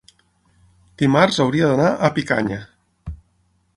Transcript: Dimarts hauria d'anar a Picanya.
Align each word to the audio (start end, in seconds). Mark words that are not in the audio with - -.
Dimarts 1.01 1.37
hauria 1.45 1.69
d'anar 1.73 1.91
a 1.91 2.11
Picanya. 2.17 2.59